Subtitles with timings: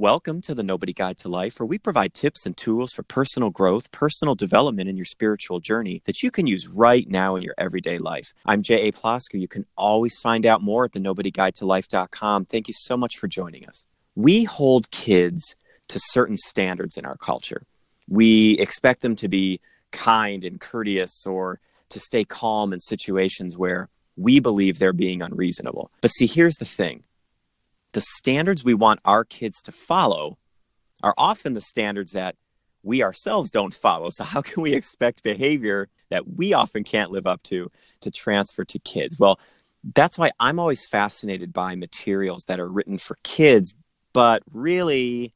[0.00, 3.50] Welcome to the Nobody Guide to Life, where we provide tips and tools for personal
[3.50, 7.56] growth, personal development in your spiritual journey that you can use right now in your
[7.58, 8.32] everyday life.
[8.46, 8.92] I'm J.A.
[8.92, 9.40] Plosker.
[9.40, 12.44] You can always find out more at the nobodyguidetolife.com.
[12.44, 13.86] Thank you so much for joining us.
[14.14, 15.56] We hold kids
[15.88, 17.64] to certain standards in our culture.
[18.06, 19.60] We expect them to be
[19.90, 21.58] kind and courteous or
[21.88, 25.90] to stay calm in situations where we believe they're being unreasonable.
[26.00, 27.02] But see, here's the thing
[27.92, 30.38] the standards we want our kids to follow
[31.02, 32.36] are often the standards that
[32.82, 34.10] we ourselves don't follow.
[34.10, 37.70] So, how can we expect behavior that we often can't live up to
[38.00, 39.18] to transfer to kids?
[39.18, 39.38] Well,
[39.94, 43.74] that's why I'm always fascinated by materials that are written for kids,
[44.12, 45.32] but really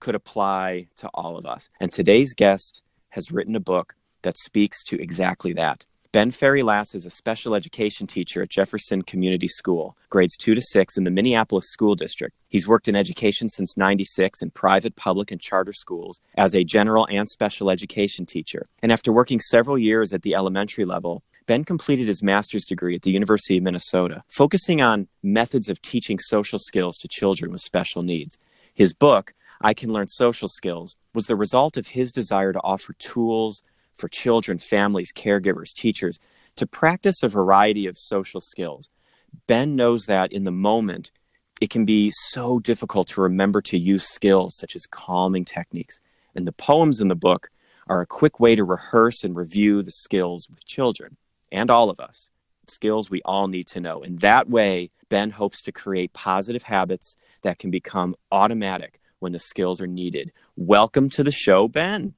[0.00, 1.68] could apply to all of us.
[1.80, 5.84] And today's guest has written a book that speaks to exactly that.
[6.12, 10.98] Ben Farrey-Latz is a special education teacher at Jefferson Community School, grades 2 to 6
[10.98, 12.36] in the Minneapolis School District.
[12.50, 17.08] He's worked in education since 96 in private, public, and charter schools as a general
[17.10, 18.66] and special education teacher.
[18.82, 23.00] And after working several years at the elementary level, Ben completed his master's degree at
[23.00, 28.02] the University of Minnesota, focusing on methods of teaching social skills to children with special
[28.02, 28.36] needs.
[28.74, 32.92] His book, I Can Learn Social Skills, was the result of his desire to offer
[32.98, 33.62] tools,
[33.94, 36.18] for children, families, caregivers, teachers
[36.56, 38.90] to practice a variety of social skills.
[39.46, 41.10] Ben knows that in the moment,
[41.60, 46.00] it can be so difficult to remember to use skills such as calming techniques.
[46.34, 47.48] And the poems in the book
[47.88, 51.16] are a quick way to rehearse and review the skills with children
[51.50, 52.30] and all of us,
[52.66, 54.02] skills we all need to know.
[54.02, 59.38] In that way, Ben hopes to create positive habits that can become automatic when the
[59.38, 60.32] skills are needed.
[60.56, 62.14] Welcome to the show, Ben.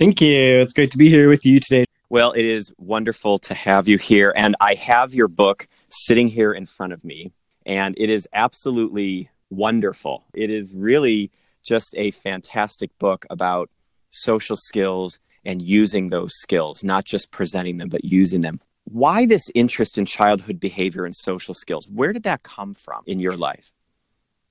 [0.00, 0.62] Thank you.
[0.62, 1.84] It's great to be here with you today.
[2.08, 4.32] Well, it is wonderful to have you here.
[4.34, 7.32] And I have your book sitting here in front of me,
[7.66, 10.24] and it is absolutely wonderful.
[10.32, 11.30] It is really
[11.62, 13.68] just a fantastic book about
[14.08, 18.58] social skills and using those skills, not just presenting them, but using them.
[18.84, 21.90] Why this interest in childhood behavior and social skills?
[21.90, 23.70] Where did that come from in your life?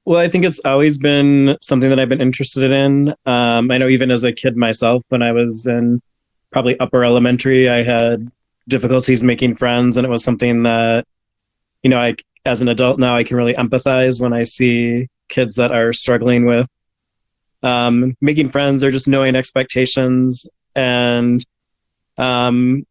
[0.09, 3.09] Well, I think it's always been something that I've been interested in.
[3.27, 6.01] Um, I know even as a kid myself, when I was in
[6.51, 8.31] probably upper elementary, I had
[8.67, 11.05] difficulties making friends, and it was something that,
[11.83, 15.57] you know, I as an adult now I can really empathize when I see kids
[15.57, 16.65] that are struggling with
[17.61, 20.47] um, making friends or just knowing expectations.
[20.75, 21.45] And
[22.17, 22.83] um,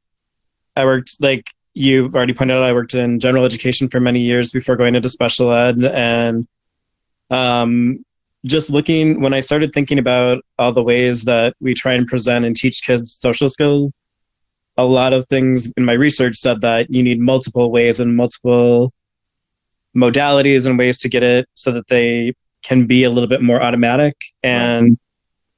[0.77, 4.53] I worked like you've already pointed out, I worked in general education for many years
[4.53, 6.47] before going into special ed, and
[7.31, 8.05] um,
[8.45, 12.45] just looking when I started thinking about all the ways that we try and present
[12.45, 13.95] and teach kids social skills,
[14.77, 18.93] a lot of things in my research said that you need multiple ways and multiple
[19.97, 23.61] modalities and ways to get it so that they can be a little bit more
[23.61, 24.17] automatic.
[24.43, 24.99] And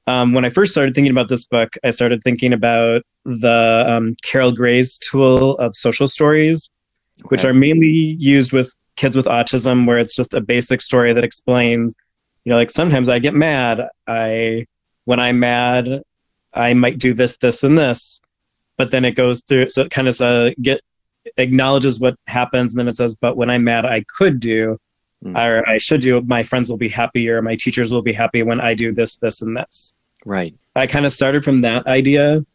[0.07, 4.15] um, when I first started thinking about this book, I started thinking about the um,
[4.23, 6.69] Carol Gray's tool of social stories,
[7.19, 7.27] okay.
[7.27, 11.23] which are mainly used with kids with autism where it's just a basic story that
[11.23, 11.95] explains
[12.43, 13.81] you know like sometimes i get mad.
[14.07, 14.67] I
[15.05, 16.03] when i'm mad
[16.53, 18.21] i might do this this and this
[18.77, 20.81] but then it goes through so it kind of uh, get
[21.37, 24.77] acknowledges what happens and then it says but when i'm mad i could do
[25.25, 25.35] mm.
[25.35, 28.61] or i should do my friends will be happier, my teachers will be happy when
[28.61, 29.95] i do this this and this.
[30.23, 30.53] Right.
[30.75, 32.45] I kind of started from that idea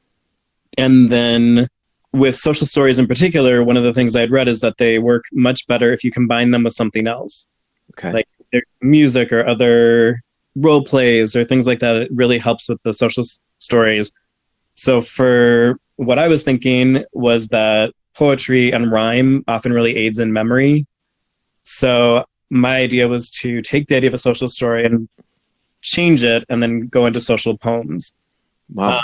[0.79, 1.69] and then
[2.17, 5.25] with social stories in particular, one of the things I'd read is that they work
[5.33, 7.47] much better if you combine them with something else.
[7.93, 8.13] Okay.
[8.13, 8.29] Like
[8.81, 10.23] music or other
[10.57, 11.97] role plays or things like that.
[11.97, 14.11] It really helps with the social s- stories.
[14.75, 20.33] So for what I was thinking was that poetry and rhyme often really aids in
[20.33, 20.87] memory.
[21.63, 25.09] So my idea was to take the idea of a social story and
[25.83, 28.13] change it and then go into social poems.
[28.73, 28.99] Wow.
[28.99, 29.03] Uh,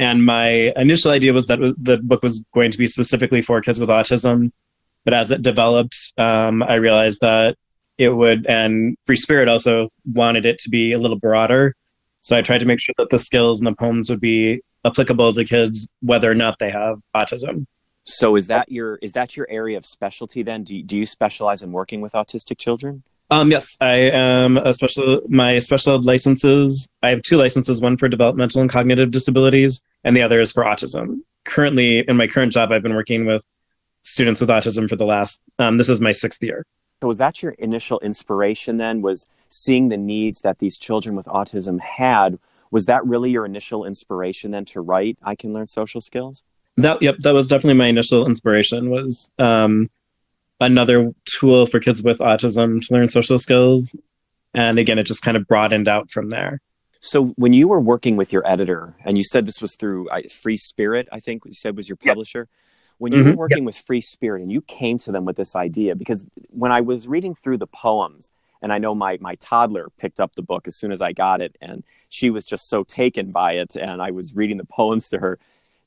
[0.00, 3.78] and my initial idea was that the book was going to be specifically for kids
[3.78, 4.50] with autism.
[5.04, 7.56] But as it developed, um, I realized that
[7.98, 11.74] it would, and Free Spirit also wanted it to be a little broader.
[12.22, 15.34] So I tried to make sure that the skills and the poems would be applicable
[15.34, 17.66] to kids whether or not they have autism.
[18.04, 20.64] So is that your is that your area of specialty then?
[20.64, 23.02] Do you, do you specialize in working with autistic children?
[23.30, 25.22] Um, yes, I am a special.
[25.28, 26.88] My special ed licenses.
[27.02, 30.64] I have two licenses: one for developmental and cognitive disabilities, and the other is for
[30.64, 31.20] autism.
[31.44, 33.46] Currently, in my current job, I've been working with
[34.02, 35.40] students with autism for the last.
[35.58, 36.66] Um, this is my sixth year.
[37.02, 38.78] So, was that your initial inspiration?
[38.78, 42.38] Then was seeing the needs that these children with autism had.
[42.72, 45.18] Was that really your initial inspiration then to write?
[45.22, 46.42] I can learn social skills.
[46.76, 48.90] That yep, that was definitely my initial inspiration.
[48.90, 49.88] Was um,
[50.60, 53.94] another tool for kids with autism to learn social skills.
[54.52, 56.60] and again, it just kind of broadened out from there.
[57.00, 60.08] So when you were working with your editor, and you said this was through
[60.42, 62.48] Free Spirit, I think you said was your publisher.
[62.98, 63.30] When you mm-hmm.
[63.30, 66.70] were working with Free Spirit and you came to them with this idea, because when
[66.70, 68.30] I was reading through the poems,
[68.60, 71.40] and I know my my toddler picked up the book as soon as I got
[71.40, 75.08] it, and she was just so taken by it, and I was reading the poems
[75.08, 75.38] to her.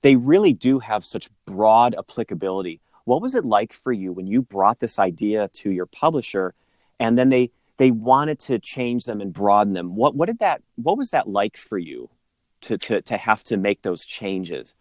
[0.02, 2.82] They really do have such broad applicability.
[3.06, 6.54] What was it like for you when you brought this idea to your publisher,
[7.00, 9.96] and then they they wanted to change them and broaden them?
[9.96, 12.10] What what did that what was that like for you
[12.62, 14.74] to to to have to make those changes?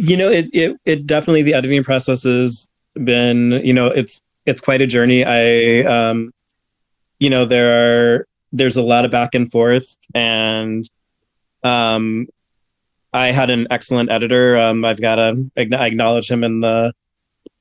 [0.00, 4.60] you know it, it it definitely the editing process has been you know it's it's
[4.60, 6.32] quite a journey i um
[7.18, 10.88] you know there are there's a lot of back and forth and
[11.62, 12.26] um
[13.12, 16.92] i had an excellent editor um i've got to acknowledge him in the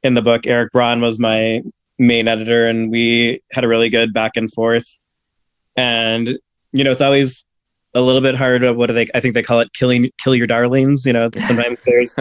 [0.04, 1.62] in the book eric braun was my
[1.98, 5.00] main editor and we had a really good back and forth
[5.76, 6.40] and
[6.72, 7.46] you know it's always
[7.94, 8.64] a little bit hard.
[8.76, 9.08] What do they?
[9.14, 11.06] I think they call it killing kill your darlings.
[11.06, 12.16] You know, sometimes there's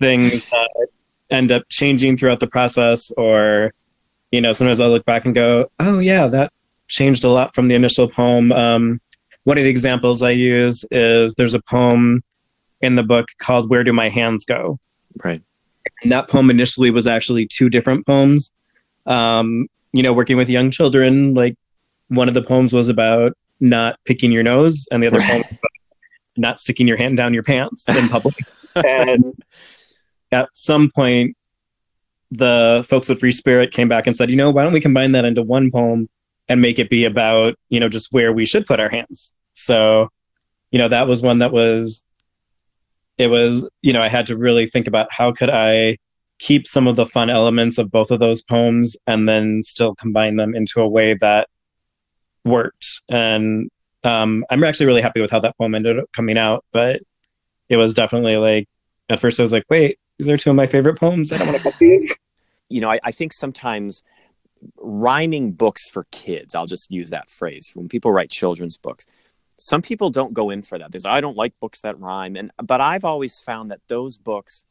[0.00, 0.88] things that
[1.30, 3.72] end up changing throughout the process, or
[4.30, 6.52] you know, sometimes I'll look back and go, oh yeah, that
[6.88, 8.52] changed a lot from the initial poem.
[8.52, 9.00] Um,
[9.44, 12.22] one of the examples I use is there's a poem
[12.80, 14.78] in the book called "Where Do My Hands Go?"
[15.22, 15.42] Right.
[16.02, 18.50] And that poem initially was actually two different poems.
[19.06, 21.56] Um, you know, working with young children, like
[22.08, 25.58] one of the poems was about not picking your nose, and the other poem is
[26.36, 28.34] not sticking your hand down your pants in public.
[28.74, 29.34] and
[30.30, 31.36] at some point,
[32.30, 35.12] the folks at Free Spirit came back and said, you know, why don't we combine
[35.12, 36.08] that into one poem
[36.48, 39.34] and make it be about, you know, just where we should put our hands.
[39.54, 40.08] So,
[40.70, 42.02] you know, that was one that was,
[43.18, 45.98] it was, you know, I had to really think about how could I
[46.38, 50.36] keep some of the fun elements of both of those poems and then still combine
[50.36, 51.48] them into a way that
[52.44, 53.02] worked.
[53.08, 53.70] And
[54.02, 56.64] um, I'm actually really happy with how that poem ended up coming out.
[56.72, 57.00] But
[57.68, 58.68] it was definitely like,
[59.08, 61.32] at first I was like, wait, these are two of my favorite poems.
[61.32, 62.18] I don't want to cut these.
[62.68, 64.02] You know, I, I think sometimes
[64.78, 69.04] rhyming books for kids, I'll just use that phrase, when people write children's books,
[69.58, 70.90] some people don't go in for that.
[70.90, 72.36] There's, I don't like books that rhyme.
[72.36, 74.64] And, but I've always found that those books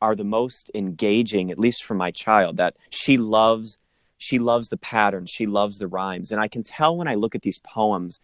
[0.00, 3.78] are the most engaging, at least for my child, that she loves
[4.22, 6.30] she loves the patterns, she loves the rhymes.
[6.30, 8.20] And I can tell when I look at these poems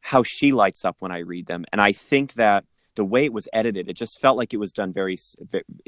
[0.00, 1.64] how she lights up when I read them.
[1.72, 2.64] And I think that
[2.94, 5.16] the way it was edited, it just felt like it was done very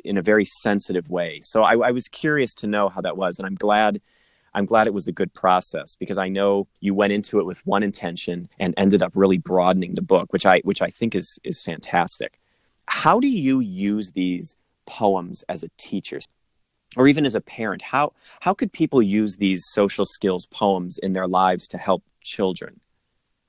[0.05, 1.41] in a very sensitive way.
[1.45, 4.01] So I, I was curious to know how that was, and I'm glad.
[4.55, 7.67] I'm glad it was a good process because I know you went into it with
[7.67, 11.39] one intention and ended up really broadening the book, which I which I think is
[11.45, 12.39] is fantastic.
[12.87, 14.57] How do you use these
[14.87, 16.21] poems as a teacher?
[16.97, 21.13] or even as a parent how how could people use these social skills poems in
[21.13, 22.81] their lives to help children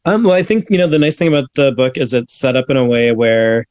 [0.05, 2.55] um, well i think you know the nice thing about the book is it's set
[2.55, 3.65] up in a way where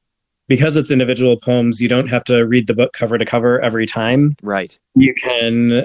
[0.46, 3.86] because it's individual poems you don't have to read the book cover to cover every
[3.86, 5.84] time right you can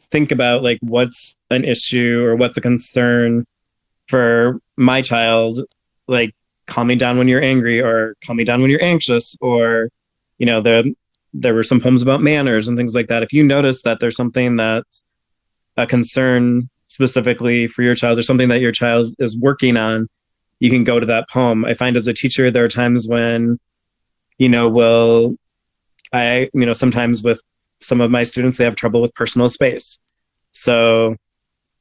[0.00, 3.46] think about like what's an issue or what's a concern
[4.08, 5.60] for my child
[6.08, 6.34] like
[6.66, 9.88] calm me down when you're angry or calm me down when you're anxious or
[10.38, 10.94] you know the
[11.34, 13.24] there were some poems about manners and things like that.
[13.24, 15.02] If you notice that there's something that's
[15.76, 20.08] a concern specifically for your child or something that your child is working on,
[20.60, 21.64] you can go to that poem.
[21.64, 23.58] I find as a teacher, there are times when,
[24.38, 25.36] you know, will
[26.12, 27.42] I, you know, sometimes with
[27.84, 29.98] some of my students, they have trouble with personal space.
[30.52, 31.16] So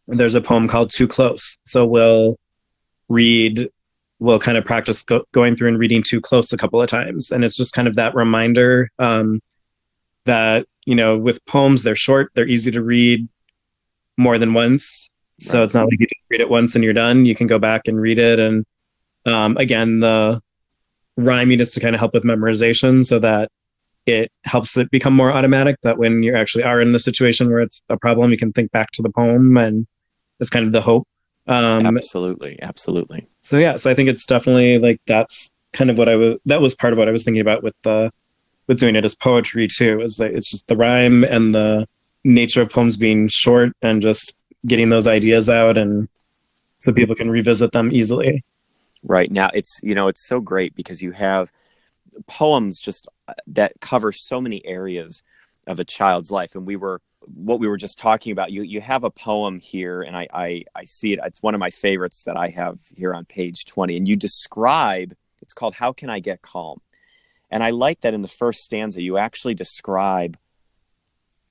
[0.08, 1.58] there's a poem called Too Close.
[1.66, 2.38] So we'll
[3.10, 3.70] read
[4.20, 7.30] we'll kind of practice go- going through and reading too close a couple of times
[7.30, 9.42] and it's just kind of that reminder um,
[10.26, 13.28] that you know with poems they're short they're easy to read
[14.18, 15.66] more than once so right.
[15.66, 17.82] it's not like you just read it once and you're done you can go back
[17.88, 18.66] and read it and
[19.26, 20.42] um, again the
[21.18, 23.50] rhyming is to kind of help with memorization so that
[24.06, 27.62] it helps it become more automatic that when you actually are in the situation where
[27.62, 29.88] it's a problem you can think back to the poem and
[30.40, 31.08] that's kind of the hope
[31.48, 33.28] um, absolutely, absolutely.
[33.42, 36.38] So yeah, so I think it's definitely like that's kind of what I was.
[36.46, 38.12] That was part of what I was thinking about with the
[38.68, 40.02] with doing it as poetry too.
[40.02, 41.88] Is that it's just the rhyme and the
[42.24, 44.34] nature of poems being short and just
[44.66, 46.08] getting those ideas out and
[46.78, 48.44] so people can revisit them easily.
[49.04, 51.52] Right now, it's you know it's so great because you have
[52.28, 55.24] poems just uh, that cover so many areas
[55.68, 58.52] of a child's life, and we were what we were just talking about.
[58.52, 61.20] You you have a poem here, and I, I I see it.
[61.24, 63.98] It's one of my favorites that I have here on page twenty.
[63.98, 65.16] And you describe.
[65.42, 66.80] It's called "How Can I Get Calm,"
[67.52, 70.38] and I like that in the first stanza you actually describe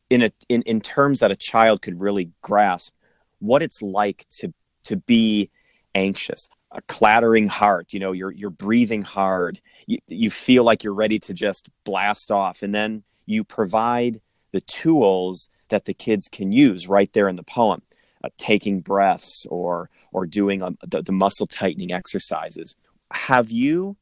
[0.09, 2.95] in a in in terms that a child could really grasp
[3.39, 4.53] what it's like to
[4.85, 5.51] to be
[5.95, 9.61] anxious a clattering heart you know you're you're breathing hard.
[9.87, 12.63] You, you feel like you're ready to just blast off.
[12.63, 14.21] And then you provide
[14.53, 17.83] the tools that the kids can use right there in the poem
[18.25, 22.77] uh, taking breaths or or doing um, the, the muscle tightening exercises.
[23.11, 23.97] Have you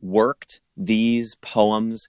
[0.00, 2.08] worked these poems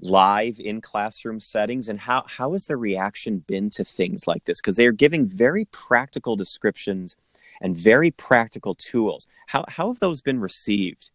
[0.00, 1.88] live in classroom settings?
[1.88, 4.60] And how how has the reaction been to things like this?
[4.60, 7.16] Because they're giving very practical descriptions
[7.62, 11.10] and very practical tools how how have those been received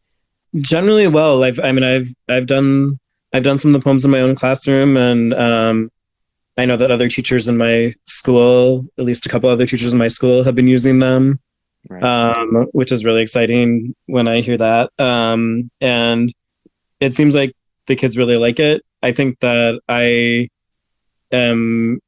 [0.59, 2.99] generally well i've i mean i've i've done
[3.33, 5.91] i've done some of the poems in my own classroom and um
[6.57, 9.99] i know that other teachers in my school at least a couple other teachers in
[9.99, 11.39] my school have been using them
[11.89, 12.03] right.
[12.03, 16.33] um which is really exciting when i hear that um and
[16.99, 17.53] it seems like
[17.87, 18.83] the kids really like it.
[19.01, 20.49] I think that I
[21.31, 21.99] am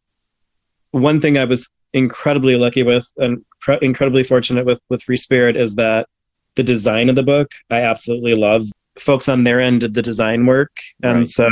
[0.91, 5.55] one thing I was incredibly lucky with and pre- incredibly fortunate with with Free Spirit
[5.55, 6.07] is that
[6.55, 8.65] the design of the book I absolutely love.
[8.97, 11.27] Folks on their end did the design work, and right.
[11.27, 11.49] so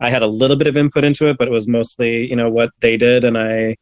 [0.00, 2.50] I had a little bit of input into it, but it was mostly you know
[2.50, 3.76] what they did, and I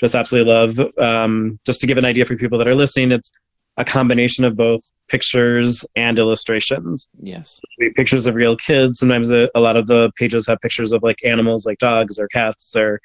[0.00, 0.80] just absolutely love.
[0.98, 3.30] Um, just to give an idea for people that are listening, it's
[3.78, 7.08] a combination of both pictures and illustrations.
[7.22, 7.60] Yes.
[7.94, 8.98] Pictures of real kids.
[8.98, 12.26] Sometimes a, a, lot of the pages have pictures of like animals like dogs or
[12.26, 13.00] cats or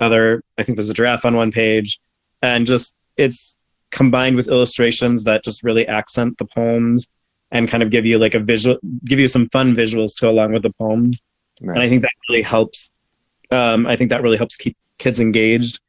[0.00, 1.98] other, I think there's a giraffe on one page.
[2.42, 3.56] And just it's
[3.90, 7.06] combined with illustrations that just really accent the poems
[7.50, 10.52] and kind of give you like a visual, give you some fun visuals to along
[10.52, 11.20] with the poems.
[11.60, 11.74] Right.
[11.74, 12.90] And I think that really helps.
[13.50, 15.80] Um, I think that really helps keep kids engaged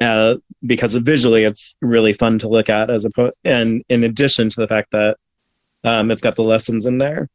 [0.00, 4.50] uh, because visually it's really fun to look at as a po- and in addition
[4.50, 5.16] to the fact that
[5.84, 7.28] um, it's got the lessons in there.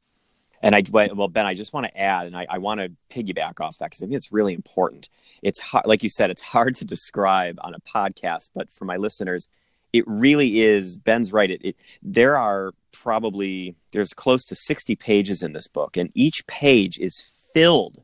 [0.66, 0.82] And I
[1.14, 3.92] well, Ben, I just want to add, and I, I want to piggyback off that
[3.92, 5.10] because I think it's really important.
[5.44, 8.98] It's hard, like you said, it's hard to describe on a podcast, but for my
[8.98, 9.48] listeners,
[9.94, 10.98] it really is.
[10.98, 11.52] Ben's right.
[11.52, 16.48] It, it there are probably there's close to sixty pages in this book, and each
[16.48, 18.02] page is filled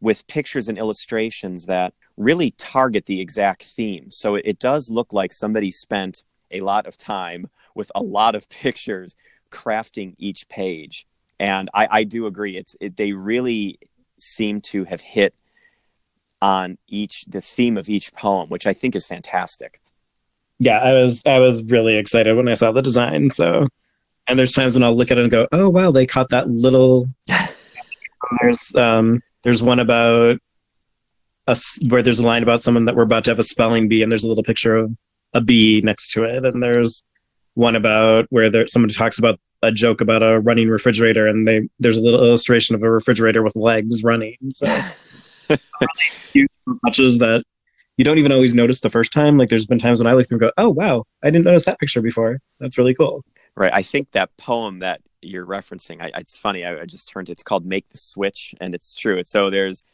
[0.00, 4.06] with pictures and illustrations that really target the exact theme.
[4.12, 6.22] So it, it does look like somebody spent
[6.52, 9.16] a lot of time with a lot of pictures
[9.50, 11.06] crafting each page.
[11.42, 12.56] And I, I do agree.
[12.56, 13.80] It's it, they really
[14.16, 15.34] seem to have hit
[16.40, 19.80] on each the theme of each poem, which I think is fantastic.
[20.60, 23.32] Yeah, I was I was really excited when I saw the design.
[23.32, 23.66] So,
[24.28, 26.48] and there's times when I'll look at it and go, "Oh wow, they caught that
[26.48, 27.08] little."
[28.40, 30.38] there's um there's one about
[31.48, 31.58] a,
[31.88, 34.12] where there's a line about someone that we're about to have a spelling bee, and
[34.12, 34.96] there's a little picture of
[35.34, 36.44] a bee next to it.
[36.44, 37.02] And there's
[37.54, 41.68] one about where there someone talks about a joke about a running refrigerator, and they
[41.78, 44.36] there's a little illustration of a refrigerator with legs running.
[44.54, 44.66] So
[46.84, 47.44] touches that
[47.96, 49.38] you don't even always notice the first time.
[49.38, 51.64] Like there's been times when I look through and go, "Oh wow, I didn't notice
[51.66, 52.38] that picture before.
[52.60, 53.72] That's really cool." Right.
[53.72, 56.64] I think that poem that you're referencing, I, it's funny.
[56.64, 57.28] I, I just turned.
[57.28, 59.18] It's called "Make the Switch," and it's true.
[59.18, 59.84] It's, so there's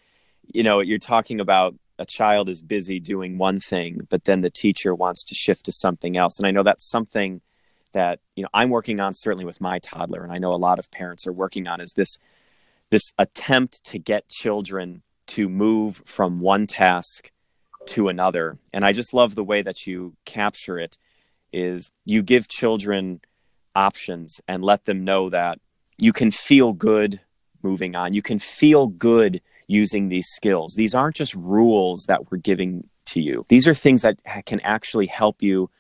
[0.55, 4.51] you know, you're talking about a child is busy doing one thing, but then the
[4.51, 6.39] teacher wants to shift to something else.
[6.39, 7.41] And I know that's something
[7.93, 10.79] that, you know, I'm working on certainly with my toddler, and I know a lot
[10.79, 12.19] of parents are working on is this
[12.91, 17.31] this attempt to get children to move from one task
[17.87, 18.59] to another.
[18.73, 20.97] And I just love the way that you capture it
[21.53, 23.21] is you give children
[23.75, 25.59] options and let them know that
[25.99, 27.21] you can feel good
[27.63, 28.15] moving on.
[28.15, 30.75] You can feel good using these skills.
[30.75, 33.45] These aren't just rules that we're giving to you.
[33.49, 35.71] These are things that can actually help you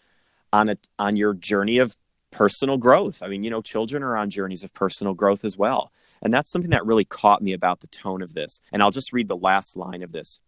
[0.52, 1.96] on a on your journey of
[2.30, 3.22] personal growth.
[3.22, 5.92] I mean, you know, children are on journeys of personal growth as well.
[6.20, 8.60] And that's something that really caught me about the tone of this.
[8.72, 10.40] And I'll just read the last line of this.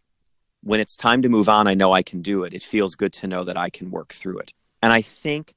[0.63, 2.53] When it's time to move on, I know I can do it.
[2.53, 4.53] It feels good to know that I can work through it.
[4.83, 5.55] And I think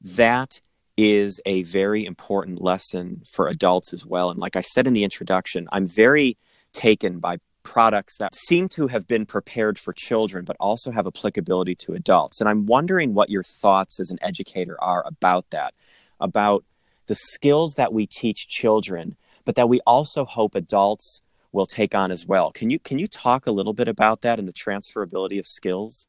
[0.00, 0.60] that
[0.96, 4.30] is a very important lesson for adults as well.
[4.30, 6.36] And like I said in the introduction, I'm very
[6.72, 11.74] taken by products that seem to have been prepared for children but also have applicability
[11.74, 12.40] to adults.
[12.40, 15.74] And I'm wondering what your thoughts as an educator are about that,
[16.20, 16.64] about
[17.06, 22.10] the skills that we teach children, but that we also hope adults will take on
[22.10, 22.52] as well.
[22.52, 26.06] Can you can you talk a little bit about that and the transferability of skills?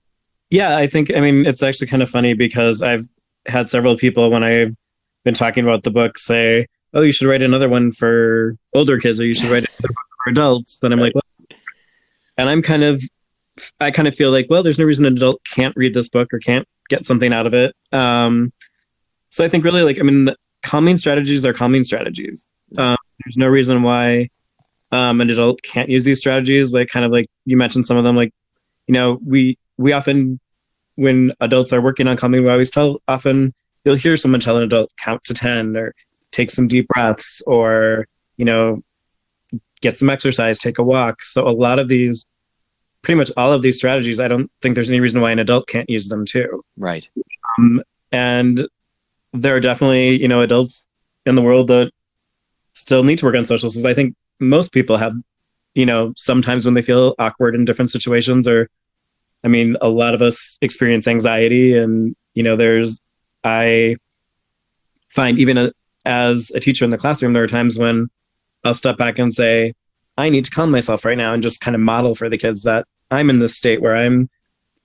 [0.49, 3.07] Yeah, I think I mean it's actually kind of funny because I've
[3.47, 4.75] had several people when I've
[5.23, 9.19] been talking about the book say, "Oh, you should write another one for older kids,
[9.19, 9.93] or you should write another
[10.23, 11.05] for adults, then I'm right.
[11.05, 11.23] like, well,
[12.37, 13.03] and I'm kind of,
[13.79, 16.33] I kind of feel like, well, there's no reason an adult can't read this book
[16.33, 17.75] or can't get something out of it.
[17.91, 18.51] Um,
[19.29, 20.33] so I think really like, I mean,
[20.63, 22.53] calming strategies are calming strategies.
[22.77, 24.29] Um, there's no reason why
[24.91, 26.73] um, an adult can't use these strategies.
[26.73, 28.33] Like kind of like you mentioned some of them, like,
[28.87, 30.39] you know, we, we often
[30.95, 33.53] when adults are working on calming, we always tell often
[33.85, 35.93] you'll hear someone tell an adult count to 10 or
[36.31, 38.07] take some deep breaths or,
[38.37, 38.81] you know,
[39.81, 41.23] get some exercise, take a walk.
[41.23, 42.25] So a lot of these,
[43.01, 45.67] pretty much all of these strategies, I don't think there's any reason why an adult
[45.67, 46.63] can't use them too.
[46.77, 47.09] Right.
[47.57, 48.67] Um, and
[49.33, 50.85] there are definitely, you know, adults
[51.25, 51.91] in the world that
[52.73, 53.85] still need to work on social skills.
[53.85, 55.13] I think most people have,
[55.73, 58.69] you know, sometimes when they feel awkward in different situations or
[59.43, 62.99] I mean, a lot of us experience anxiety and, you know, there's
[63.43, 63.97] I
[65.09, 65.71] find even a,
[66.05, 68.09] as a teacher in the classroom, there are times when
[68.63, 69.73] I'll step back and say,
[70.17, 72.63] I need to calm myself right now and just kind of model for the kids
[72.63, 74.29] that I'm in this state where I'm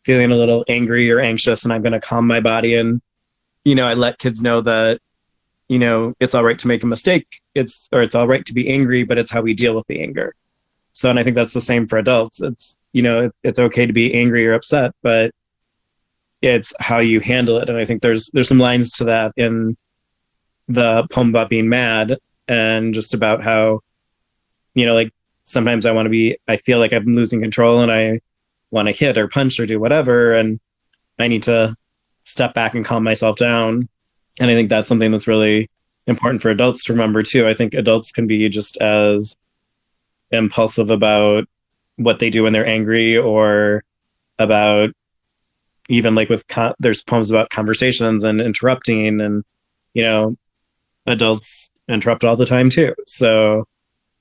[0.05, 2.75] feeling a little angry or anxious and I'm going to calm my body.
[2.75, 3.03] And,
[3.65, 5.01] you know, I let kids know that,
[5.69, 7.41] you know, it's all right to make a mistake.
[7.55, 10.01] It's, or it's all right to be angry, but it's how we deal with the
[10.01, 10.35] anger.
[10.93, 12.41] So, and I think that's the same for adults.
[12.41, 15.33] It's, you know, it's okay to be angry or upset, but
[16.41, 17.69] it's how you handle it.
[17.69, 19.77] And I think there's, there's some lines to that in
[20.69, 22.17] the poem about being mad
[22.49, 23.81] and just about how,
[24.75, 25.13] you know, like
[25.45, 28.21] sometimes I want to be, I feel like I'm losing control and I
[28.71, 30.35] want to hit or punch or do whatever.
[30.35, 30.61] And
[31.19, 31.77] I need to
[32.25, 33.89] step back and calm myself down.
[34.41, 35.71] And I think that's something that's really
[36.07, 37.49] important for adults to remember too.
[37.49, 39.37] I think adults can be just as
[40.31, 41.49] impulsive about
[41.97, 43.85] what they do when they're angry or
[44.39, 44.91] about
[45.89, 49.45] even like with con- there's poems about conversations and interrupting and
[49.95, 50.37] you know
[51.07, 52.95] adults interrupt all the time too.
[53.07, 53.67] So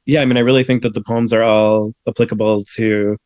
[0.06, 3.18] yeah, I mean, I really think that the poems are all applicable to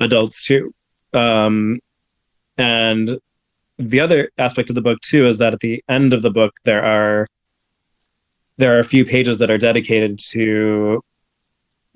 [0.00, 0.74] adults too.
[1.12, 1.80] Um,
[2.58, 3.18] and
[3.78, 6.54] the other aspect of the book too is that at the end of the book
[6.64, 7.26] there are
[8.58, 11.02] there are a few pages that are dedicated to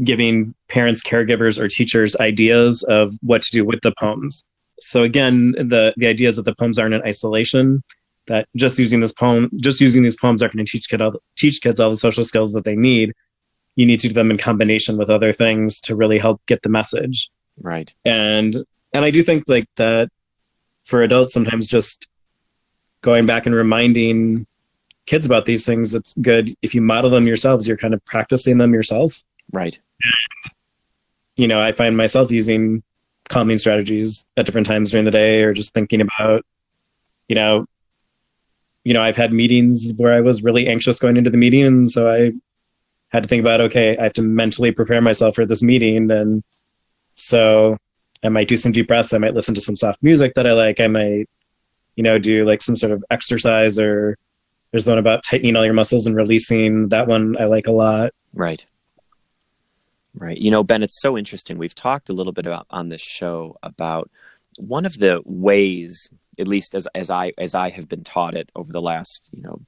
[0.02, 4.44] giving parents, caregivers, or teachers ideas of what to do with the poems.
[4.80, 7.82] So again, the the idea is that the poems aren't in isolation
[8.26, 11.14] that just using this poem, just using these poems aren't going to teach kid all,
[11.36, 13.12] teach kids all the social skills that they need.
[13.76, 16.68] You need to do them in combination with other things to really help get the
[16.68, 17.28] message.
[17.60, 17.92] Right.
[18.04, 20.08] And and I do think like that
[20.84, 22.06] for adults sometimes just
[23.00, 24.46] going back and reminding
[25.06, 28.56] kids about these things it's good if you model them yourselves you're kind of practicing
[28.58, 29.22] them yourself
[29.52, 29.78] right
[31.36, 32.82] you know i find myself using
[33.28, 36.44] calming strategies at different times during the day or just thinking about
[37.28, 37.66] you know
[38.84, 41.90] you know, I've had meetings where I was really anxious going into the meeting, and
[41.90, 42.32] so I
[43.08, 46.44] had to think about, okay, I have to mentally prepare myself for this meeting, and
[47.14, 47.78] so
[48.22, 49.12] I might do some deep breaths.
[49.12, 50.80] I might listen to some soft music that I like.
[50.80, 51.28] I might,
[51.96, 54.18] you know, do like some sort of exercise, or
[54.70, 56.88] there's the one about tightening all your muscles and releasing.
[56.88, 58.12] That one I like a lot.
[58.32, 58.66] Right.
[60.16, 60.38] Right.
[60.38, 61.58] You know, Ben, it's so interesting.
[61.58, 64.10] We've talked a little bit about on this show about
[64.58, 68.50] one of the ways at least as as I as I have been taught it
[68.54, 69.60] over the last you know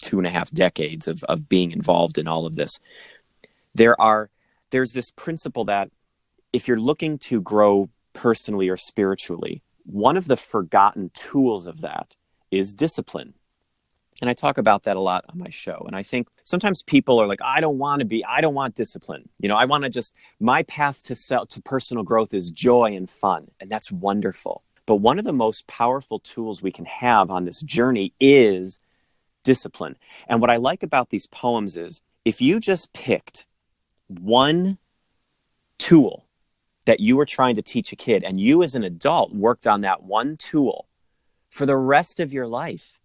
[0.00, 2.78] two and a half decades of of being involved in all of this.
[3.74, 4.30] There are
[4.70, 5.90] there's this principle that
[6.52, 12.16] if you're looking to grow personally or spiritually, one of the forgotten tools of that
[12.50, 13.34] is discipline.
[14.20, 15.82] And I talk about that a lot on my show.
[15.86, 18.76] And I think sometimes people are like, I don't want to be, I don't want
[18.76, 19.28] discipline.
[19.40, 22.94] You know, I want to just, my path to sell, to personal growth is joy
[22.94, 23.50] and fun.
[23.58, 24.62] And that's wonderful.
[24.86, 28.78] But one of the most powerful tools we can have on this journey is
[29.42, 29.96] discipline.
[30.28, 33.46] And what I like about these poems is if you just picked
[34.08, 34.78] one
[35.78, 36.26] tool
[36.86, 39.82] that you were trying to teach a kid and you as an adult worked on
[39.82, 40.86] that one tool
[41.50, 43.00] for the rest of your life,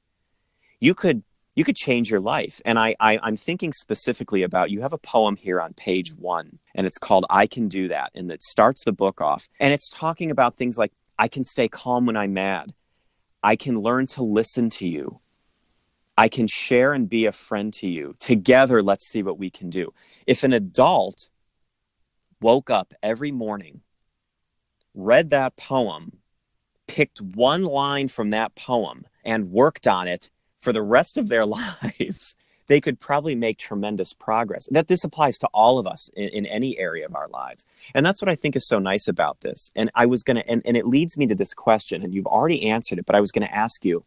[0.80, 1.24] you could
[1.56, 2.62] you could change your life.
[2.63, 6.60] And I, I am thinking specifically about you have a poem here on page one,
[6.74, 8.12] and it's called I Can Do That.
[8.15, 9.50] And it starts the book off.
[9.60, 12.74] And it's talking about things like I can stay calm when I'm mad.
[13.44, 15.20] I can learn to listen to you.
[16.18, 18.16] I can share and be a friend to you.
[18.20, 19.94] Together, let's see what we can do.
[20.26, 21.30] If an adult
[22.42, 23.82] woke up every morning,
[24.94, 26.20] read that poem,
[26.88, 31.46] picked one line from that poem, and worked on it for the rest of their
[31.58, 32.36] lives,
[32.70, 34.68] they could probably make tremendous progress.
[34.72, 37.66] That this applies to all of us in, in any area of our lives.
[37.96, 39.72] And that's what I think is so nice about this.
[39.76, 42.28] And I was going to, and, and it leads me to this question, and you've
[42.28, 44.06] already answered it, but I was going to ask you,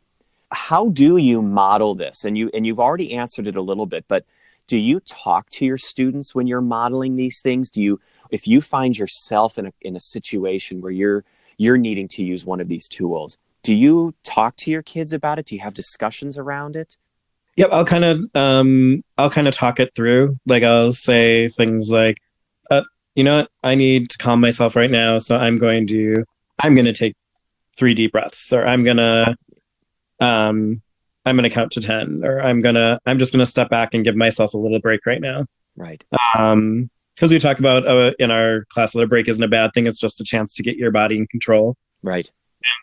[0.53, 2.25] how do you model this?
[2.25, 4.25] And you, and you've already answered it a little bit, but
[4.69, 7.69] do you talk to your students when you're modeling these things?
[7.69, 11.25] Do you, if you find yourself in a, in a situation where you're,
[11.59, 15.41] you're needing to use one of these tools, do you talk to your kids about
[15.41, 15.47] it?
[15.47, 16.97] Do you have discussions around it?
[17.57, 20.39] Yep, I'll kind of um I'll kind of talk it through.
[20.47, 22.19] Like I'll say things like,
[22.71, 22.83] uh,
[23.15, 26.25] you know what, I need to calm myself right now, so I'm going to
[26.59, 27.15] I'm going to take
[27.77, 29.37] three deep breaths, or I'm gonna
[30.21, 30.83] um,
[31.25, 34.17] I'm gonna count to ten, or I'm gonna I'm just gonna step back and give
[34.17, 35.47] myself a little break right now.
[35.77, 36.03] Right.
[36.39, 39.73] Um, because we talk about uh, in our class that a break isn't a bad
[39.75, 41.77] thing; it's just a chance to get your body in control.
[42.03, 42.31] Right.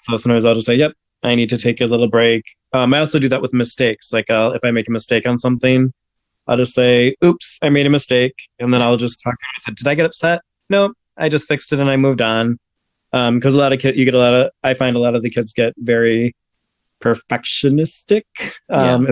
[0.01, 2.99] So sometimes I'll just say, "Yep, I need to take a little break." Um, I
[2.99, 4.13] also do that with mistakes.
[4.13, 5.93] Like, uh, if I make a mistake on something,
[6.47, 9.53] I'll just say, "Oops, I made a mistake," and then I'll just talk to him.
[9.57, 10.41] I said, "Did I get upset?
[10.69, 12.59] No, I just fixed it and I moved on."
[13.11, 14.51] Because um, a lot of kids, you get a lot of.
[14.63, 16.35] I find a lot of the kids get very
[17.01, 18.23] perfectionistic.
[18.69, 19.11] Um, Yeah.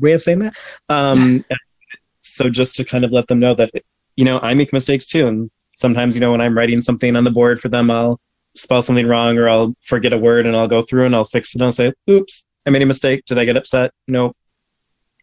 [0.00, 0.54] Way of saying that.
[0.88, 1.44] Um,
[2.20, 3.70] so just to kind of let them know that
[4.16, 7.24] you know I make mistakes too, and sometimes you know when I'm writing something on
[7.24, 8.20] the board for them, I'll
[8.54, 11.54] spell something wrong or I'll forget a word and I'll go through and I'll fix
[11.54, 13.24] it and I'll say, "Oops, I made a mistake.
[13.26, 13.92] Did I get upset?
[14.06, 14.34] No,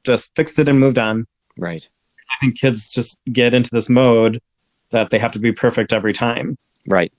[0.06, 1.26] just fixed it and moved on."
[1.58, 1.88] Right.
[2.32, 4.42] I think kids just get into this mode
[4.92, 6.58] that they have to be perfect every time.
[6.88, 7.12] Right.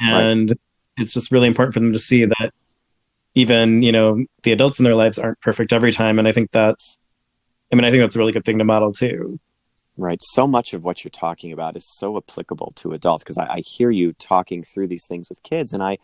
[0.00, 0.54] And
[0.96, 2.52] it's just really important for them to see that
[3.34, 6.18] even, you know, the adults in their lives aren't perfect every time.
[6.18, 6.98] And I think that's,
[7.72, 9.38] I mean, I think that's a really good thing to model too.
[9.98, 10.20] Right.
[10.22, 13.58] So much of what you're talking about is so applicable to adults because I, I
[13.60, 15.98] hear you talking through these things with kids, and I,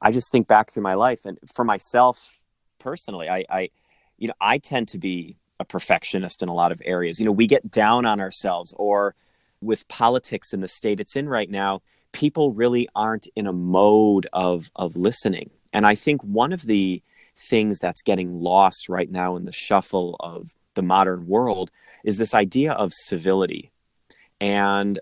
[0.00, 2.38] I just think back through my life, and for myself
[2.78, 3.70] personally, I, I,
[4.18, 7.18] you know, I tend to be a perfectionist in a lot of areas.
[7.18, 9.14] You know, we get down on ourselves, or
[9.62, 11.80] with politics in the state it's in right now,
[12.12, 15.48] people really aren't in a mode of of listening.
[15.72, 17.02] And I think one of the
[17.36, 21.70] things that's getting lost right now in the shuffle of the modern world
[22.04, 23.72] is this idea of civility.
[24.40, 25.00] And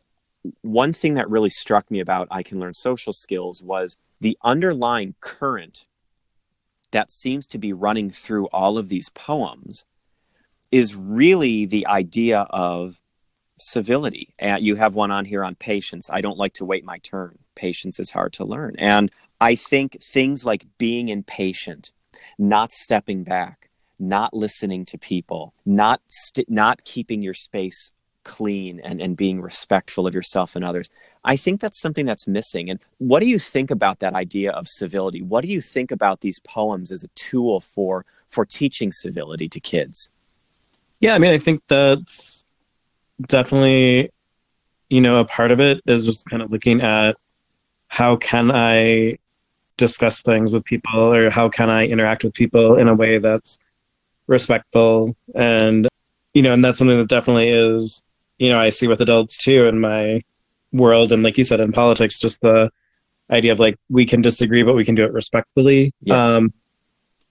[0.62, 5.14] one thing that really struck me about I Can Learn Social Skills was the underlying
[5.20, 5.86] current
[6.92, 9.84] that seems to be running through all of these poems
[10.70, 13.00] is really the idea of
[13.58, 14.34] civility.
[14.38, 16.08] And you have one on here on patience.
[16.10, 17.38] I don't like to wait my turn.
[17.54, 18.74] Patience is hard to learn.
[18.78, 19.10] And
[19.40, 21.92] I think things like being impatient,
[22.38, 27.92] not stepping back, not listening to people, not st- not keeping your space
[28.24, 30.88] clean and, and being respectful of yourself and others.
[31.24, 32.70] I think that's something that's missing.
[32.70, 35.22] And what do you think about that idea of civility?
[35.22, 39.60] What do you think about these poems as a tool for for teaching civility to
[39.60, 40.10] kids?
[41.00, 42.46] Yeah, I mean, I think that's
[43.26, 44.10] definitely,
[44.88, 47.16] you know, a part of it is just kind of looking at
[47.88, 49.18] how can I
[49.76, 53.58] discuss things with people or how can I interact with people in a way that's
[54.26, 55.88] respectful and
[56.34, 58.02] you know and that's something that definitely is
[58.38, 60.22] you know I see with adults too in my
[60.72, 62.70] world and like you said in politics just the
[63.30, 66.24] idea of like we can disagree but we can do it respectfully Yes.
[66.24, 66.52] um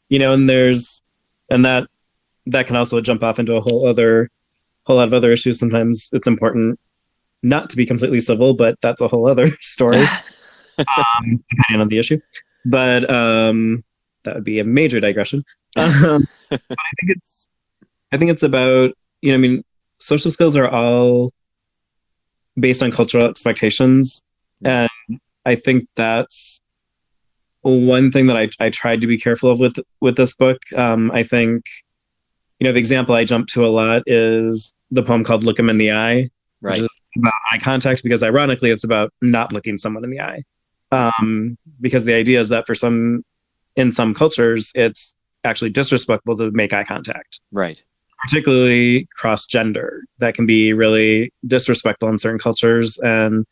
[0.10, 1.02] you know and there's
[1.50, 1.88] and that
[2.48, 4.30] that can also jump off into a whole other
[4.84, 6.80] whole lot of other issues sometimes it's important
[7.44, 10.04] not to be completely civil but that's a whole other story
[10.78, 12.20] um, depending on the issue.
[12.66, 13.84] But um,
[14.24, 15.44] that would be a major digression.
[15.76, 17.48] Um, I think it's,
[18.12, 19.64] I think it's about you know, I mean,
[20.00, 21.32] social skills are all
[22.60, 24.22] based on cultural expectations,
[24.64, 24.90] and
[25.46, 26.62] I think that's
[27.62, 30.58] one thing that I I tried to be careful of with with this book.
[30.76, 31.66] Um, I think,
[32.60, 35.70] you know, the example I jump to a lot is the poem called "Look 'Em
[35.70, 36.30] in the Eye."
[36.64, 36.80] Right.
[36.80, 40.44] which is about eye contact because ironically it's about not looking someone in the eye
[40.92, 43.26] um, because the idea is that for some
[43.76, 47.40] in some cultures it's actually disrespectful to make eye contact.
[47.52, 47.84] Right.
[48.24, 53.00] particularly cross gender that can be really disrespectful in certain cultures.
[53.00, 53.46] And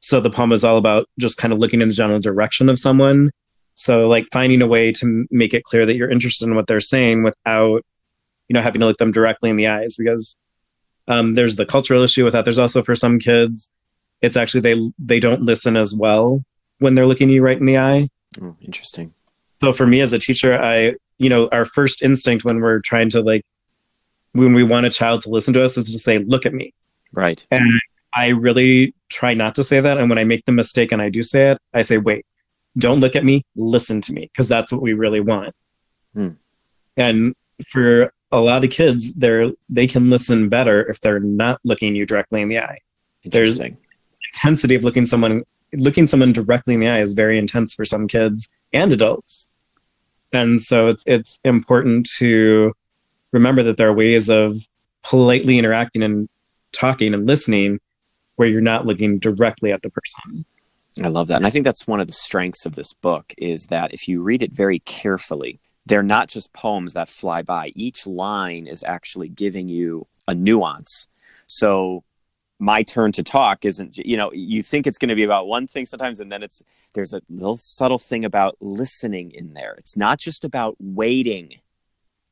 [0.00, 2.78] so the poem is all about just kind of looking in the general direction of
[2.78, 3.30] someone.
[3.74, 6.80] So like finding a way to make it clear that you're interested in what they're
[6.80, 7.82] saying without
[8.48, 10.36] you know having to look them directly in the eyes because
[11.08, 12.44] um, there's the cultural issue with that.
[12.44, 13.68] There's also for some kids
[14.22, 16.44] it's actually they they don't listen as well
[16.78, 18.08] when they're looking you right in the eye.
[18.40, 19.14] Oh, interesting.
[19.60, 23.08] So for me as a teacher i you know our first instinct when we're trying
[23.10, 23.42] to like
[24.32, 26.72] when we want a child to listen to us is to say look at me
[27.12, 27.46] Right.
[27.50, 27.64] and
[28.14, 31.08] i really try not to say that and when i make the mistake and i
[31.08, 32.24] do say it i say wait
[32.78, 35.54] don't look at me listen to me because that's what we really want
[36.14, 36.30] Hmm.
[36.96, 37.34] and
[37.66, 42.04] for a lot of kids they're they can listen better if they're not looking you
[42.06, 42.78] directly in the eye
[43.24, 43.78] There's- Interesting.
[44.34, 45.42] intensity of looking someone
[45.74, 49.48] looking someone directly in the eye is very intense for some kids and adults
[50.32, 52.72] and so it's it's important to
[53.32, 54.60] remember that there are ways of
[55.02, 56.28] politely interacting and
[56.72, 57.78] talking and listening
[58.36, 60.44] where you're not looking directly at the person
[61.02, 61.36] I love that.
[61.36, 64.22] And I think that's one of the strengths of this book is that if you
[64.22, 67.72] read it very carefully, they're not just poems that fly by.
[67.74, 71.06] Each line is actually giving you a nuance.
[71.46, 72.02] So
[72.58, 75.66] my turn to talk isn't you know you think it's going to be about one
[75.66, 76.62] thing sometimes and then it's
[76.94, 79.74] there's a little subtle thing about listening in there.
[79.74, 81.60] It's not just about waiting.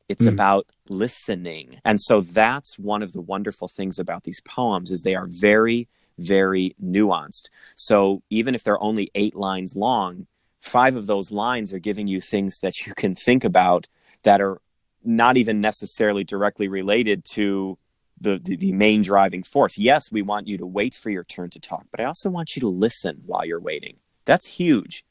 [0.08, 0.32] It's mm.
[0.32, 1.80] about listening.
[1.84, 5.88] And so that's one of the wonderful things about these poems is they are very
[6.16, 7.48] very nuanced.
[7.74, 10.28] So even if they're only 8 lines long
[10.64, 13.86] five of those lines are giving you things that you can think about
[14.22, 14.60] that are
[15.04, 17.76] not even necessarily directly related to
[18.24, 19.78] the, the, the main driving force.
[19.78, 22.56] Yes, we want you to wait for your turn to talk, but I also want
[22.56, 23.96] you to listen while you're waiting.
[24.24, 25.04] That's huge.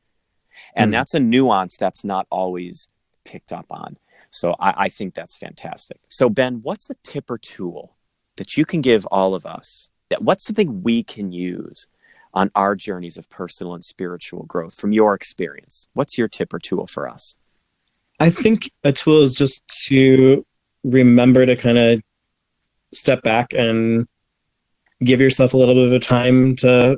[0.76, 0.94] And mm.
[0.94, 2.90] that's a nuance that's not always
[3.24, 3.98] picked up on.
[4.30, 6.00] So I, I think that's fantastic.
[6.10, 7.96] So, Ben, what's a tip or tool
[8.36, 9.92] that you can give all of us?
[10.10, 11.88] That what's something we can use
[12.34, 15.88] on our journeys of personal and spiritual growth from your experience?
[15.94, 17.38] What's your tip or tool for us?
[18.20, 20.46] I think a tool is just to
[20.84, 22.02] remember to kind of
[22.96, 24.08] step back and
[25.04, 26.98] give yourself a little bit of time to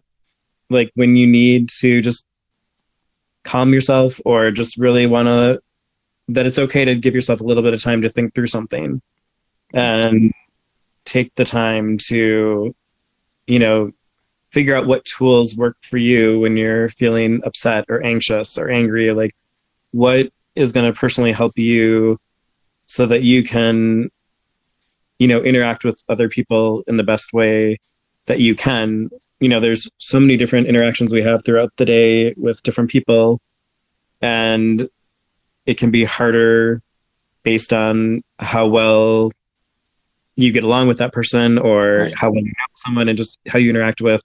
[0.70, 2.26] like when you need to just
[3.44, 5.60] calm yourself or just really want to
[6.28, 9.02] that it's okay to give yourself a little bit of time to think through something
[9.74, 10.32] and
[11.06, 12.76] take the time to
[13.46, 13.92] you know
[14.56, 19.12] figure out what tools work for you when you're feeling upset or anxious or angry.
[19.12, 19.36] Like
[19.92, 22.18] what is going to personally help you
[22.86, 24.10] so that you can
[25.20, 27.80] you know interact with other people in the best way
[28.26, 32.34] that you can you know there's so many different interactions we have throughout the day
[32.38, 33.40] with different people
[34.22, 34.90] and
[35.66, 36.82] it can be harder
[37.44, 39.32] based on how well
[40.36, 42.14] you get along with that person or right.
[42.18, 44.22] how well you know someone and just how you interact with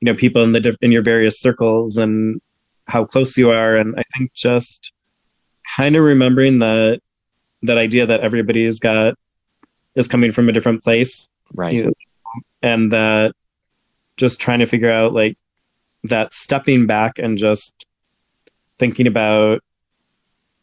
[0.00, 2.40] you know people in the in your various circles and
[2.86, 4.92] how close you are and i think just
[5.76, 7.00] kind of remembering that
[7.62, 9.14] that idea that everybody's got
[9.94, 11.28] is coming from a different place.
[11.54, 11.74] Right.
[11.74, 11.92] You know,
[12.62, 13.34] and that
[14.16, 15.36] just trying to figure out like
[16.04, 17.86] that stepping back and just
[18.78, 19.62] thinking about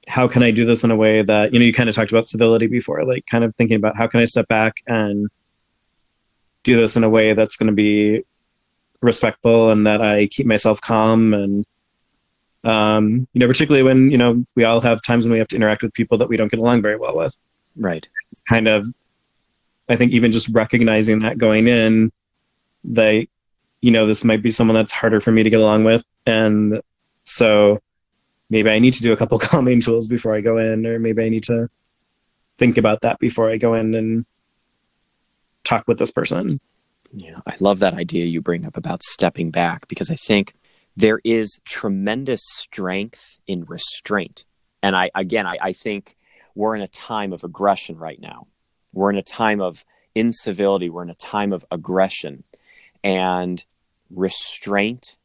[0.07, 2.11] how can I do this in a way that you know you kind of talked
[2.11, 5.29] about civility before like kind of thinking about how can I step back and
[6.63, 8.23] do this in a way that's going to be
[9.01, 11.65] respectful and that I keep myself calm and
[12.65, 15.55] um you know particularly when you know we all have times when we have to
[15.55, 17.37] interact with people that we don't get along very well with.
[17.77, 18.05] Right.
[18.31, 18.87] It's kind of
[19.89, 22.11] I think even just recognizing that going in,
[22.85, 23.25] that
[23.81, 26.81] you know this might be someone that's harder for me to get along with, and
[27.23, 27.79] so
[28.49, 31.23] maybe I need to do a couple calming tools before I go in, or maybe
[31.23, 31.69] I need to
[32.57, 34.25] think about that before I go in and
[35.63, 36.59] talk with this person.
[37.11, 40.53] Yeah, I love that idea you bring up about stepping back because I think
[40.95, 44.45] there is tremendous strength in restraint.
[44.83, 46.15] And I again I, I think
[46.53, 48.47] we're in a time of aggression right now
[48.93, 52.43] we're in a time of incivility, we're in a time of aggression
[53.03, 53.63] and
[54.09, 55.15] restraint,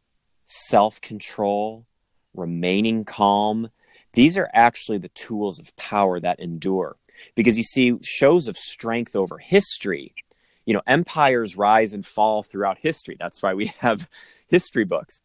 [0.46, 1.86] self control,
[2.34, 3.70] remaining calm.
[4.12, 6.96] These are actually the tools of power that endure.
[7.34, 10.14] Because you see, shows of strength over history,
[10.66, 13.16] you know, empires rise and fall throughout history.
[13.18, 14.08] That's why we have
[14.48, 15.20] history books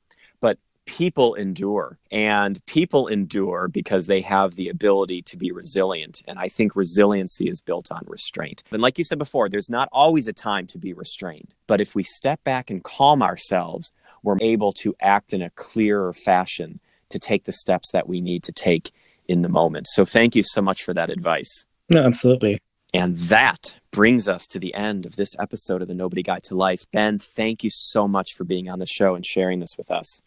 [0.89, 6.47] people endure and people endure because they have the ability to be resilient and i
[6.47, 10.34] think resiliency is built on restraint and like you said before there's not always a
[10.34, 14.95] time to be restrained but if we step back and calm ourselves we're able to
[14.99, 18.91] act in a clearer fashion to take the steps that we need to take
[19.28, 22.60] in the moment so thank you so much for that advice no absolutely
[22.95, 26.56] and that brings us to the end of this episode of the Nobody Guide to
[26.56, 26.86] Life.
[26.91, 30.21] Ben, thank you so much for being on the show and sharing this with us.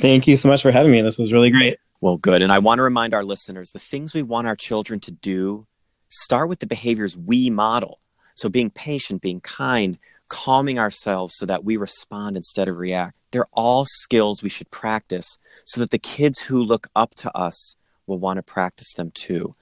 [0.00, 1.02] Thank you so much for having me.
[1.02, 1.78] This was really great.
[2.00, 2.40] Well, good.
[2.40, 5.66] And I want to remind our listeners the things we want our children to do
[6.08, 8.00] start with the behaviors we model.
[8.34, 13.16] So being patient, being kind, calming ourselves so that we respond instead of react.
[13.32, 15.36] They're all skills we should practice
[15.66, 19.54] so that the kids who look up to us will want to practice them too.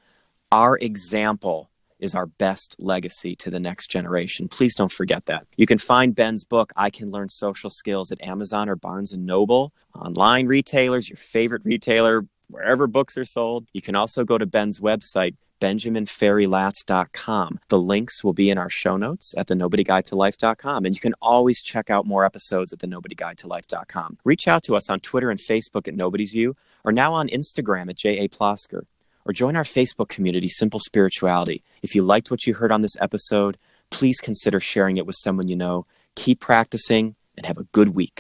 [0.53, 4.49] Our example is our best legacy to the next generation.
[4.49, 5.47] Please don't forget that.
[5.57, 9.27] You can find Ben's book, I Can Learn Social Skills, at Amazon or Barnes and
[9.27, 13.67] Noble, online retailers, your favorite retailer, wherever books are sold.
[13.73, 17.61] You can also go to Ben's website, benjaminfarreylatz.com.
[17.69, 20.85] The links will be in our show notes at the nobodyguidetolife.com.
[20.85, 24.19] And you can always check out more episodes at the nobodyguidetolife.com.
[24.25, 27.91] Reach out to us on Twitter and Facebook at Nobody's View or now on Instagram
[27.91, 28.29] at J.A.
[28.29, 28.83] Plosker
[29.29, 31.63] or join our Facebook community, Simple Spirituality.
[31.83, 33.59] If you liked what you heard on this episode,
[33.91, 35.85] please consider sharing it with someone you know.
[36.17, 38.15] Keep practicing and have a good week.